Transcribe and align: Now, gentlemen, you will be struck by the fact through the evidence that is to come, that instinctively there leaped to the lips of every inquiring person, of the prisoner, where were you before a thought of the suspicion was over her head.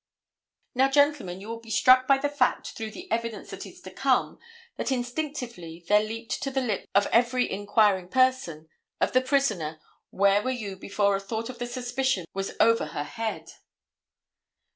Now, 0.73 0.89
gentlemen, 0.89 1.41
you 1.41 1.47
will 1.47 1.59
be 1.59 1.69
struck 1.69 2.07
by 2.07 2.17
the 2.17 2.27
fact 2.27 2.71
through 2.71 2.89
the 2.89 3.07
evidence 3.11 3.51
that 3.51 3.67
is 3.67 3.81
to 3.81 3.91
come, 3.91 4.39
that 4.75 4.91
instinctively 4.91 5.85
there 5.87 6.01
leaped 6.01 6.41
to 6.41 6.49
the 6.49 6.59
lips 6.59 6.87
of 6.95 7.05
every 7.11 7.47
inquiring 7.51 8.07
person, 8.07 8.67
of 8.99 9.11
the 9.13 9.21
prisoner, 9.21 9.79
where 10.09 10.41
were 10.41 10.49
you 10.49 10.75
before 10.75 11.15
a 11.15 11.19
thought 11.19 11.51
of 11.51 11.59
the 11.59 11.67
suspicion 11.67 12.25
was 12.33 12.53
over 12.59 12.87
her 12.87 13.03
head. 13.03 13.51